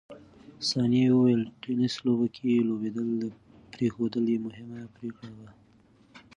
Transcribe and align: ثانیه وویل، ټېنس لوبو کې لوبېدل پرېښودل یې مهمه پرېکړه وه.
ثانیه 0.69 1.07
وویل، 1.13 1.43
ټېنس 1.61 1.93
لوبو 2.05 2.27
کې 2.35 2.65
لوبېدل 2.67 3.09
پرېښودل 3.73 4.25
یې 4.33 4.37
مهمه 4.45 4.79
پرېکړه 4.95 5.31
وه. 5.37 5.49